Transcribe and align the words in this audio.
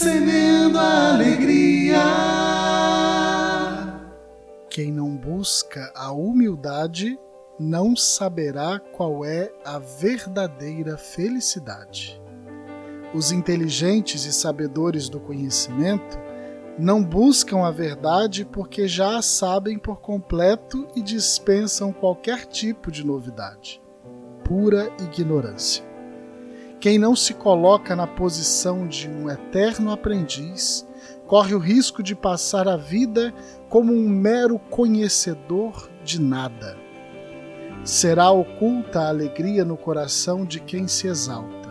Semendo 0.00 0.78
a 0.78 1.14
alegria. 1.14 1.98
Quem 4.70 4.92
não 4.92 5.16
busca 5.16 5.92
a 5.92 6.12
humildade 6.12 7.18
não 7.58 7.96
saberá 7.96 8.78
qual 8.78 9.24
é 9.24 9.50
a 9.64 9.80
verdadeira 9.80 10.96
felicidade. 10.96 12.22
Os 13.12 13.32
inteligentes 13.32 14.24
e 14.24 14.32
sabedores 14.32 15.08
do 15.08 15.18
conhecimento 15.18 16.16
não 16.78 17.02
buscam 17.02 17.66
a 17.66 17.72
verdade 17.72 18.44
porque 18.44 18.86
já 18.86 19.18
a 19.18 19.22
sabem 19.22 19.80
por 19.80 20.00
completo 20.00 20.86
e 20.94 21.02
dispensam 21.02 21.92
qualquer 21.92 22.46
tipo 22.46 22.92
de 22.92 23.04
novidade. 23.04 23.82
Pura 24.44 24.92
ignorância. 25.00 25.87
Quem 26.80 26.98
não 26.98 27.16
se 27.16 27.34
coloca 27.34 27.96
na 27.96 28.06
posição 28.06 28.86
de 28.86 29.08
um 29.08 29.28
eterno 29.28 29.90
aprendiz 29.90 30.86
corre 31.26 31.54
o 31.54 31.58
risco 31.58 32.02
de 32.02 32.14
passar 32.14 32.68
a 32.68 32.76
vida 32.76 33.34
como 33.68 33.92
um 33.92 34.08
mero 34.08 34.58
conhecedor 34.70 35.90
de 36.04 36.20
nada. 36.20 36.76
Será 37.84 38.30
oculta 38.30 39.00
a 39.00 39.08
alegria 39.08 39.64
no 39.64 39.76
coração 39.76 40.44
de 40.44 40.60
quem 40.60 40.88
se 40.88 41.06
exalta 41.06 41.68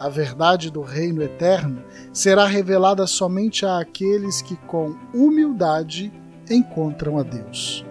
a 0.00 0.08
verdade 0.08 0.70
do 0.70 0.80
reino 0.80 1.22
eterno 1.22 1.84
será 2.10 2.46
revelada 2.46 3.06
somente 3.06 3.66
àqueles 3.66 4.40
que, 4.40 4.56
com 4.56 4.96
humildade, 5.12 6.10
encontram 6.50 7.18
a 7.18 7.22
Deus. 7.22 7.84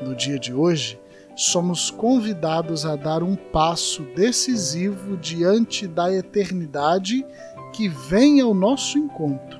No 0.00 0.14
dia 0.14 0.38
de 0.38 0.54
hoje, 0.54 0.96
somos 1.40 1.90
convidados 1.90 2.84
a 2.84 2.96
dar 2.96 3.22
um 3.22 3.36
passo 3.36 4.02
decisivo 4.16 5.16
diante 5.16 5.86
da 5.86 6.12
eternidade 6.12 7.24
que 7.72 7.88
vem 7.88 8.40
ao 8.40 8.52
nosso 8.52 8.98
encontro. 8.98 9.58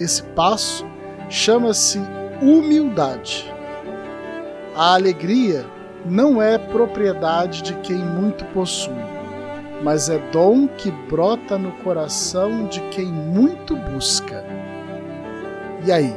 Esse 0.00 0.22
passo 0.34 0.84
chama-se 1.30 2.00
humildade. 2.40 3.48
A 4.74 4.94
alegria 4.94 5.64
não 6.04 6.42
é 6.42 6.58
propriedade 6.58 7.62
de 7.62 7.74
quem 7.76 7.98
muito 7.98 8.44
possui 8.46 9.12
mas 9.82 10.08
é 10.08 10.18
dom 10.30 10.68
que 10.68 10.90
brota 10.90 11.58
no 11.58 11.72
coração 11.82 12.66
de 12.66 12.80
quem 12.90 13.06
muito 13.06 13.76
busca. 13.76 14.44
E 15.84 15.90
aí, 15.90 16.14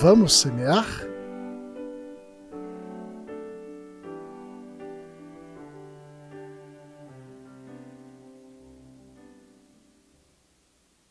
vamos 0.00 0.34
semear? 0.34 0.86